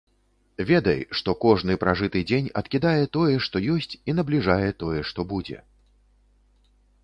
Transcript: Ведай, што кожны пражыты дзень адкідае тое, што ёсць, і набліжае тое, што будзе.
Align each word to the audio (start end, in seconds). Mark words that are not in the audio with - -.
Ведай, 0.69 1.01
што 1.19 1.35
кожны 1.43 1.75
пражыты 1.83 2.23
дзень 2.33 2.49
адкідае 2.63 3.03
тое, 3.19 3.35
што 3.49 3.55
ёсць, 3.77 3.93
і 4.09 4.19
набліжае 4.23 4.69
тое, 4.85 4.99
што 5.11 5.19
будзе. 5.35 5.57